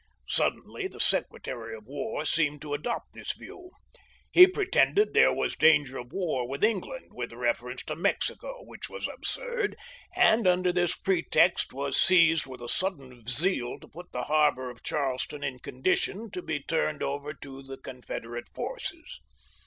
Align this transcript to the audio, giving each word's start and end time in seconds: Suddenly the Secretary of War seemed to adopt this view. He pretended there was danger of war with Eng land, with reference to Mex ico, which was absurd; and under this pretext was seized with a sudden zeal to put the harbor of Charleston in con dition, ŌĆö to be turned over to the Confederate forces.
Suddenly 0.27 0.87
the 0.87 0.99
Secretary 0.99 1.75
of 1.75 1.85
War 1.85 2.25
seemed 2.25 2.59
to 2.63 2.73
adopt 2.73 3.13
this 3.13 3.33
view. 3.33 3.69
He 4.31 4.47
pretended 4.47 5.13
there 5.13 5.31
was 5.31 5.55
danger 5.55 5.99
of 5.99 6.11
war 6.11 6.47
with 6.47 6.63
Eng 6.63 6.81
land, 6.81 7.09
with 7.11 7.33
reference 7.33 7.83
to 7.83 7.95
Mex 7.95 8.31
ico, 8.31 8.65
which 8.65 8.89
was 8.89 9.07
absurd; 9.07 9.75
and 10.15 10.47
under 10.47 10.73
this 10.73 10.97
pretext 10.97 11.71
was 11.71 12.01
seized 12.01 12.47
with 12.47 12.63
a 12.63 12.67
sudden 12.67 13.27
zeal 13.27 13.79
to 13.79 13.87
put 13.87 14.11
the 14.11 14.23
harbor 14.23 14.71
of 14.71 14.81
Charleston 14.81 15.43
in 15.43 15.59
con 15.59 15.83
dition, 15.83 16.29
ŌĆö 16.29 16.33
to 16.33 16.41
be 16.41 16.63
turned 16.63 17.03
over 17.03 17.35
to 17.35 17.61
the 17.61 17.77
Confederate 17.77 18.49
forces. 18.55 19.19